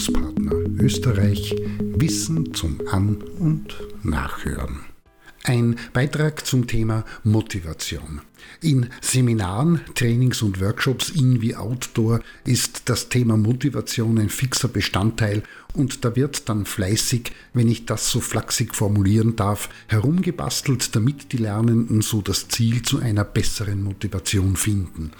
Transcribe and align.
Bildungspartner 0.00 0.52
Österreich 0.82 1.54
Wissen 1.78 2.54
zum 2.54 2.80
An- 2.90 3.22
und 3.38 3.76
Nachhören. 4.02 4.80
Ein 5.44 5.76
Beitrag 5.92 6.46
zum 6.46 6.66
Thema 6.66 7.04
Motivation. 7.22 8.22
In 8.62 8.88
Seminaren, 9.02 9.82
Trainings 9.94 10.40
und 10.40 10.58
Workshops 10.58 11.10
in 11.10 11.42
wie 11.42 11.54
outdoor 11.54 12.20
ist 12.46 12.82
das 12.86 13.10
Thema 13.10 13.36
Motivation 13.36 14.18
ein 14.18 14.30
fixer 14.30 14.68
Bestandteil 14.68 15.42
und 15.74 16.02
da 16.02 16.16
wird 16.16 16.48
dann 16.48 16.64
fleißig, 16.64 17.32
wenn 17.52 17.68
ich 17.68 17.84
das 17.84 18.10
so 18.10 18.20
flachsig 18.20 18.74
formulieren 18.74 19.36
darf, 19.36 19.68
herumgebastelt, 19.88 20.96
damit 20.96 21.32
die 21.32 21.38
Lernenden 21.38 22.00
so 22.00 22.22
das 22.22 22.48
Ziel 22.48 22.80
zu 22.80 23.00
einer 23.00 23.24
besseren 23.24 23.82
Motivation 23.82 24.56
finden. 24.56 25.10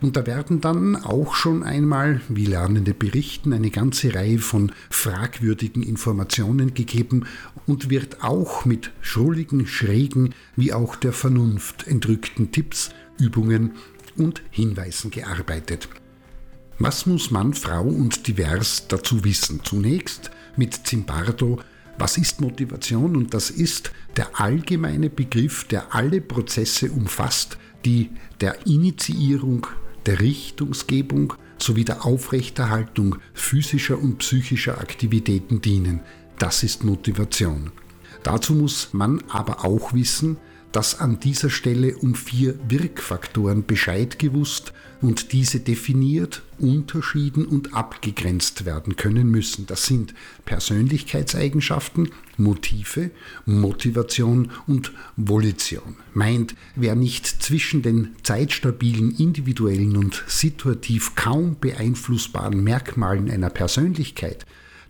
Und 0.00 0.16
da 0.16 0.26
werden 0.26 0.60
dann 0.60 0.94
auch 0.94 1.34
schon 1.34 1.64
einmal, 1.64 2.20
wie 2.28 2.46
Lernende 2.46 2.94
berichten, 2.94 3.52
eine 3.52 3.70
ganze 3.70 4.14
Reihe 4.14 4.38
von 4.38 4.70
fragwürdigen 4.90 5.82
Informationen 5.82 6.72
gegeben 6.72 7.26
und 7.66 7.90
wird 7.90 8.22
auch 8.22 8.64
mit 8.64 8.92
schrulligen, 9.00 9.66
schrägen 9.66 10.34
wie 10.54 10.72
auch 10.72 10.94
der 10.94 11.12
Vernunft 11.12 11.88
entrückten 11.88 12.52
Tipps, 12.52 12.90
Übungen 13.18 13.72
und 14.16 14.42
Hinweisen 14.50 15.10
gearbeitet. 15.10 15.88
Was 16.78 17.06
muss 17.06 17.32
Mann, 17.32 17.54
Frau 17.54 17.82
und 17.82 18.28
divers 18.28 18.86
dazu 18.86 19.24
wissen? 19.24 19.60
Zunächst 19.64 20.30
mit 20.56 20.86
Zimbardo 20.86 21.58
was 21.98 22.16
ist 22.16 22.40
Motivation? 22.40 23.16
Und 23.16 23.34
das 23.34 23.50
ist 23.50 23.92
der 24.16 24.40
allgemeine 24.40 25.10
Begriff, 25.10 25.64
der 25.64 25.94
alle 25.94 26.20
Prozesse 26.20 26.90
umfasst, 26.92 27.58
die 27.84 28.10
der 28.40 28.66
Initiierung 28.66 29.66
der 30.08 30.20
Richtungsgebung 30.20 31.34
sowie 31.58 31.84
der 31.84 32.06
Aufrechterhaltung 32.06 33.16
physischer 33.34 33.98
und 33.98 34.16
psychischer 34.16 34.80
Aktivitäten 34.80 35.60
dienen. 35.60 36.00
Das 36.38 36.62
ist 36.62 36.82
Motivation. 36.82 37.72
Dazu 38.22 38.54
muss 38.54 38.88
man 38.92 39.22
aber 39.28 39.66
auch 39.66 39.92
wissen, 39.92 40.38
dass 40.72 41.00
an 41.00 41.20
dieser 41.20 41.50
Stelle 41.50 41.96
um 41.96 42.14
vier 42.14 42.54
Wirkfaktoren 42.68 43.64
Bescheid 43.64 44.18
gewusst 44.18 44.72
und 45.00 45.32
diese 45.32 45.60
definiert, 45.60 46.42
unterschieden 46.58 47.46
und 47.46 47.74
abgegrenzt 47.74 48.64
werden 48.64 48.96
können 48.96 49.30
müssen. 49.30 49.66
Das 49.66 49.86
sind 49.86 50.12
Persönlichkeitseigenschaften, 50.44 52.10
Motive, 52.36 53.10
Motivation 53.46 54.50
und 54.66 54.92
Volition. 55.16 55.96
Meint, 56.14 56.54
wer 56.74 56.96
nicht 56.96 57.26
zwischen 57.26 57.82
den 57.82 58.16
zeitstabilen, 58.22 59.14
individuellen 59.14 59.96
und 59.96 60.24
situativ 60.26 61.14
kaum 61.14 61.56
beeinflussbaren 61.60 62.62
Merkmalen 62.62 63.30
einer 63.30 63.50
Persönlichkeit 63.50 64.44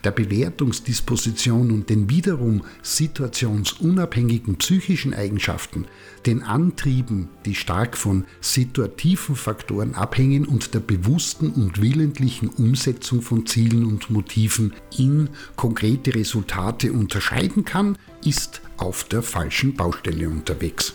der 0.04 0.10
Bewertungsdisposition 0.12 1.70
und 1.70 1.90
den 1.90 2.08
wiederum 2.08 2.62
situationsunabhängigen 2.82 4.56
psychischen 4.56 5.14
Eigenschaften, 5.14 5.86
den 6.26 6.42
Antrieben, 6.42 7.28
die 7.44 7.54
stark 7.54 7.96
von 7.96 8.24
situativen 8.40 9.34
Faktoren 9.36 9.94
abhängen 9.94 10.46
und 10.46 10.74
der 10.74 10.80
bewussten 10.80 11.50
und 11.50 11.80
willentlichen 11.82 12.48
Umsetzung 12.48 13.22
von 13.22 13.46
Zielen 13.46 13.84
und 13.84 14.10
Motiven 14.10 14.72
in 14.96 15.30
konkrete 15.56 16.14
Resultate 16.14 16.92
unterscheiden 16.92 17.64
kann, 17.64 17.98
ist 18.24 18.60
auf 18.76 19.04
der 19.04 19.22
falschen 19.22 19.74
Baustelle 19.74 20.28
unterwegs. 20.28 20.94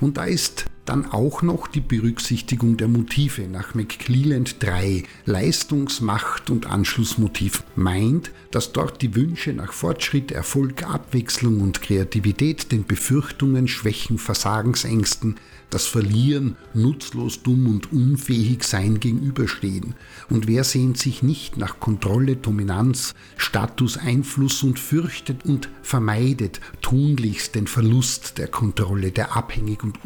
Und 0.00 0.18
da 0.18 0.24
ist 0.24 0.66
dann 0.88 1.06
auch 1.06 1.42
noch 1.42 1.66
die 1.66 1.80
Berücksichtigung 1.80 2.76
der 2.76 2.88
Motive 2.88 3.48
nach 3.48 3.74
McClelland 3.74 4.62
3, 4.62 5.02
Leistungs-, 5.26 6.00
Macht- 6.00 6.50
und 6.50 6.66
Anschlussmotiv, 6.66 7.64
meint, 7.74 8.30
dass 8.50 8.72
dort 8.72 9.02
die 9.02 9.14
Wünsche 9.14 9.52
nach 9.52 9.72
Fortschritt, 9.72 10.32
Erfolg, 10.32 10.84
Abwechslung 10.84 11.60
und 11.60 11.82
Kreativität 11.82 12.72
den 12.72 12.86
Befürchtungen, 12.86 13.68
Schwächen, 13.68 14.18
Versagensängsten, 14.18 15.36
das 15.70 15.86
Verlieren, 15.86 16.56
nutzlos, 16.74 17.42
dumm 17.42 17.66
und 17.66 17.92
unfähig 17.92 18.62
sein 18.62 19.00
gegenüberstehen. 19.00 19.94
Und 20.30 20.46
wer 20.46 20.62
sehnt 20.64 20.96
sich 20.96 21.22
nicht 21.22 21.56
nach 21.56 21.80
Kontrolle, 21.80 22.36
Dominanz, 22.36 23.14
Status, 23.36 23.98
Einfluss 23.98 24.62
und 24.62 24.78
fürchtet 24.78 25.44
und 25.44 25.68
vermeidet 25.82 26.60
tunlichst 26.82 27.54
den 27.56 27.66
Verlust 27.66 28.38
der 28.38 28.48
Kontrolle, 28.48 29.10
der 29.10 29.36
Abhängig 29.36 29.82
und 29.82 30.04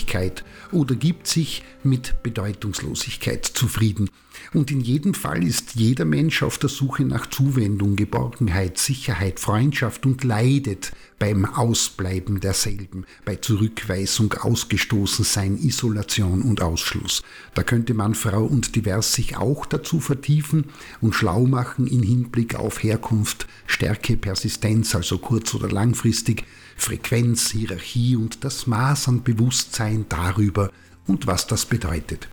Unwichtigkeit 0.00 0.44
oder 0.72 0.94
gibt 0.94 1.26
sich 1.26 1.62
mit 1.82 2.22
Bedeutungslosigkeit 2.22 3.44
zufrieden. 3.44 4.10
Und 4.54 4.70
in 4.70 4.80
jedem 4.80 5.14
Fall 5.14 5.42
ist 5.42 5.74
jeder 5.74 6.04
Mensch 6.04 6.42
auf 6.42 6.58
der 6.58 6.68
Suche 6.68 7.04
nach 7.04 7.28
Zuwendung, 7.28 7.96
Geborgenheit, 7.96 8.78
Sicherheit, 8.78 9.40
Freundschaft 9.40 10.06
und 10.06 10.24
leidet 10.24 10.92
beim 11.18 11.44
Ausbleiben 11.44 12.40
derselben, 12.40 13.04
bei 13.24 13.36
Zurückweisung, 13.36 14.32
Ausgestoßensein, 14.32 15.58
Isolation 15.58 16.42
und 16.42 16.62
Ausschluss. 16.62 17.22
Da 17.54 17.62
könnte 17.62 17.92
man 17.92 18.14
Frau 18.14 18.44
und 18.44 18.76
Divers 18.76 19.12
sich 19.12 19.36
auch 19.36 19.66
dazu 19.66 20.00
vertiefen 20.00 20.64
und 21.00 21.14
schlau 21.14 21.44
machen 21.46 21.86
in 21.86 22.02
Hinblick 22.02 22.54
auf 22.54 22.82
Herkunft, 22.82 23.46
Stärke, 23.66 24.16
Persistenz, 24.16 24.94
also 24.94 25.18
kurz- 25.18 25.54
oder 25.54 25.68
langfristig, 25.68 26.44
Frequenz, 26.76 27.50
Hierarchie 27.50 28.16
und 28.16 28.42
das 28.42 28.66
Maß 28.66 29.08
an 29.08 29.22
Bewusstsein 29.22 29.89
darüber 30.08 30.70
und 31.06 31.26
was 31.26 31.46
das 31.46 31.66
bedeutet. 31.66 32.28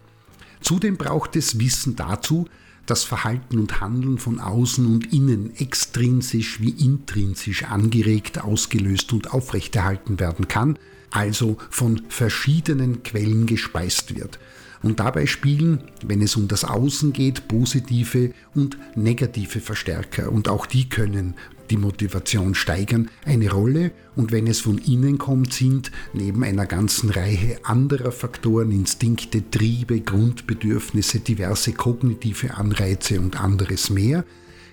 Zudem 0.62 0.97
braucht 0.97 1.35
es 1.35 1.59
Wissen 1.59 1.95
dazu, 1.95 2.47
dass 2.85 3.03
Verhalten 3.03 3.59
und 3.59 3.81
Handeln 3.81 4.18
von 4.18 4.40
außen 4.40 4.85
und 4.85 5.13
innen 5.13 5.56
extrinsisch 5.57 6.62
wie 6.62 6.69
intrinsisch 6.69 7.63
angeregt, 7.63 8.41
ausgelöst 8.41 9.13
und 9.13 9.34
aufrechterhalten 9.34 10.19
werden 10.19 10.47
kann, 10.47 10.79
also 11.12 11.57
von 11.69 12.01
verschiedenen 12.09 13.03
Quellen 13.03 13.45
gespeist 13.45 14.16
wird. 14.16 14.39
Und 14.84 15.00
dabei 15.00 15.25
spielen, 15.25 15.84
wenn 16.06 16.22
es 16.22 16.35
um 16.35 16.47
das 16.47 16.63
Außen 16.63 17.12
geht, 17.12 17.47
positive 17.47 18.34
und 18.53 18.78
negative 18.95 19.59
Verstärker. 19.59 20.31
Und 20.31 20.47
auch 20.47 20.66
die 20.66 20.88
können 20.88 21.34
die 21.69 21.78
Motivation 21.78 22.55
steigern, 22.55 23.09
eine 23.25 23.51
Rolle. 23.51 23.91
Und 24.16 24.31
wenn 24.31 24.47
es 24.47 24.61
von 24.61 24.78
innen 24.78 25.17
kommt, 25.17 25.53
sind 25.53 25.91
neben 26.13 26.44
einer 26.44 26.66
ganzen 26.66 27.09
Reihe 27.09 27.59
anderer 27.63 28.11
Faktoren, 28.11 28.72
Instinkte, 28.72 29.50
Triebe, 29.50 30.01
Grundbedürfnisse, 30.01 31.19
diverse 31.19 31.73
kognitive 31.73 32.56
Anreize 32.56 33.19
und 33.19 33.39
anderes 33.39 33.89
mehr, 33.89 34.25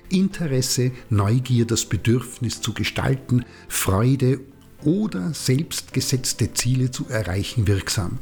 Interesse, 0.08 0.92
Neugier, 1.10 1.66
das 1.66 1.86
Bedürfnis 1.86 2.60
zu 2.60 2.74
gestalten, 2.74 3.44
Freude 3.68 4.40
oder 4.84 5.32
selbstgesetzte 5.32 6.52
Ziele 6.52 6.90
zu 6.90 7.06
erreichen 7.08 7.66
wirksam. 7.66 8.18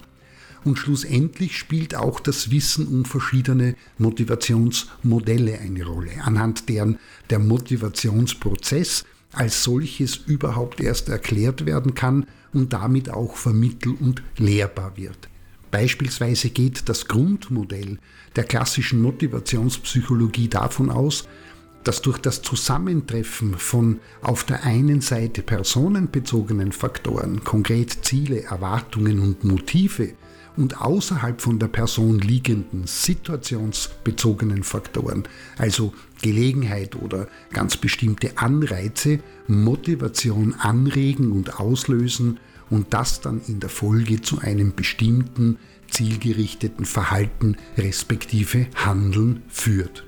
Und 0.65 0.79
schlussendlich 0.79 1.59
spielt 1.59 1.95
auch 1.95 2.21
das 2.21 2.51
Wissen 2.51 2.87
um 2.87 3.05
verschiedene 3.05 3.75
Motivationsmodelle 3.99 5.59
eine 5.59 5.85
Rolle, 5.85 6.13
anhand 6.23 6.69
deren 6.69 6.99
der 7.31 7.41
Motivationsprozess 7.41 9.05
als 9.33 9.65
solches 9.65 10.17
überhaupt 10.17 10.81
erst 10.81 11.09
erklärt 11.09 11.67
werden 11.67 11.95
kann 11.95 12.27
und 12.53 12.73
damit 12.73 13.11
auch 13.11 13.37
vermittel- 13.37 13.97
und 13.99 14.23
lehrbar 14.37 14.97
wird. 14.97 15.29
Beispielsweise 15.71 16.51
geht 16.51 16.89
das 16.89 17.09
Grundmodell 17.09 17.99
der 18.37 18.45
klassischen 18.45 19.01
Motivationspsychologie 19.01 20.49
davon 20.49 20.91
aus, 20.91 21.27
dass 21.83 22.03
durch 22.03 22.19
das 22.19 22.43
Zusammentreffen 22.43 23.55
von 23.55 23.99
auf 24.21 24.45
der 24.45 24.65
einen 24.65 25.01
Seite 25.01 25.43
personenbezogenen 25.43 26.73
Faktoren, 26.73 27.43
konkret 27.43 28.05
Ziele, 28.05 28.45
Erwartungen 28.45 29.19
und 29.19 29.45
Motive, 29.45 30.13
und 30.57 30.81
außerhalb 30.81 31.41
von 31.41 31.59
der 31.59 31.69
Person 31.69 32.19
liegenden 32.19 32.87
situationsbezogenen 32.87 34.63
Faktoren, 34.63 35.25
also 35.59 35.93
Gelegenheit 36.21 36.97
oder 36.97 37.29
ganz 37.53 37.77
bestimmte 37.77 38.39
Anreize, 38.39 39.21
Motivation 39.47 40.55
anregen 40.55 41.33
und 41.33 41.59
auslösen 41.59 42.39
und 42.71 42.95
das 42.95 43.21
dann 43.21 43.41
in 43.47 43.61
der 43.61 43.71
Folge 43.71 44.21
zu 44.23 44.39
einem 44.39 44.75
bestimmten 44.75 45.59
zielgerichteten 45.91 46.87
Verhalten 46.87 47.57
respektive 47.77 48.67
Handeln 48.75 49.43
führt. 49.49 50.05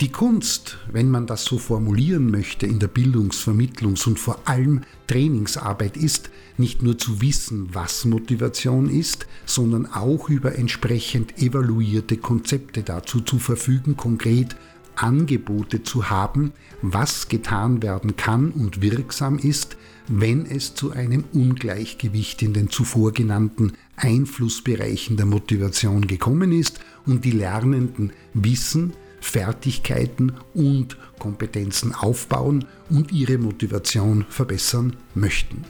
Die 0.00 0.10
Kunst, 0.10 0.78
wenn 0.90 1.08
man 1.08 1.28
das 1.28 1.44
so 1.44 1.56
formulieren 1.56 2.28
möchte, 2.30 2.66
in 2.66 2.80
der 2.80 2.88
Bildungs-, 2.88 3.40
Vermittlungs- 3.40 4.08
und 4.08 4.18
vor 4.18 4.40
allem 4.44 4.80
Trainingsarbeit 5.06 5.96
ist, 5.96 6.30
nicht 6.58 6.82
nur 6.82 6.98
zu 6.98 7.20
wissen, 7.20 7.68
was 7.72 8.04
Motivation 8.04 8.90
ist, 8.90 9.26
sondern 9.46 9.86
auch 9.86 10.28
über 10.28 10.56
entsprechend 10.56 11.38
evaluierte 11.38 12.16
Konzepte 12.16 12.82
dazu 12.82 13.20
zu 13.20 13.38
verfügen, 13.38 13.96
konkret 13.96 14.56
Angebote 14.96 15.84
zu 15.84 16.10
haben, 16.10 16.52
was 16.82 17.28
getan 17.28 17.82
werden 17.82 18.16
kann 18.16 18.50
und 18.50 18.82
wirksam 18.82 19.38
ist, 19.38 19.76
wenn 20.08 20.44
es 20.44 20.74
zu 20.74 20.90
einem 20.90 21.24
Ungleichgewicht 21.32 22.42
in 22.42 22.52
den 22.52 22.68
zuvor 22.68 23.12
genannten 23.12 23.72
Einflussbereichen 23.96 25.16
der 25.16 25.26
Motivation 25.26 26.06
gekommen 26.06 26.52
ist 26.52 26.80
und 27.06 27.24
die 27.24 27.30
Lernenden 27.30 28.12
wissen, 28.34 28.92
Fertigkeiten 29.24 30.32
und 30.52 30.98
Kompetenzen 31.18 31.94
aufbauen 31.94 32.66
und 32.90 33.10
ihre 33.10 33.38
Motivation 33.38 34.26
verbessern 34.28 34.96
möchten. 35.14 35.64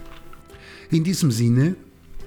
In 0.91 1.05
diesem 1.05 1.31
Sinne, 1.31 1.77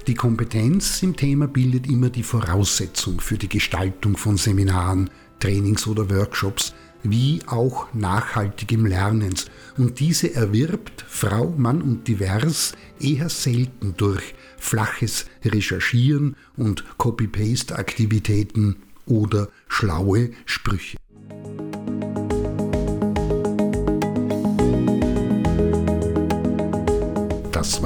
die 0.08 0.16
Kompetenz 0.16 1.04
im 1.04 1.16
Thema 1.16 1.48
bildet 1.48 1.88
immer 1.88 2.10
die 2.10 2.24
Voraussetzung 2.24 3.20
für 3.20 3.38
die 3.38 3.50
Gestaltung 3.50 4.16
von 4.16 4.38
Seminaren, 4.38 5.10
Trainings 5.40 5.86
oder 5.86 6.10
Workshops, 6.10 6.74
wie 7.04 7.42
auch 7.46 7.94
nachhaltigem 7.94 8.86
Lernens. 8.86 9.46
Und 9.78 10.00
diese 10.00 10.34
erwirbt 10.34 11.06
Frau, 11.08 11.54
Mann 11.58 11.82
und 11.82 12.08
Divers 12.08 12.72
eher 13.00 13.30
selten 13.30 13.96
durch 13.98 14.34
flaches 14.58 15.26
Recherchieren 15.44 16.38
und 16.56 16.86
Copy-Paste-Aktivitäten 16.98 18.78
oder 19.06 19.50
schlaue 19.68 20.32
Sprüche. 20.46 20.98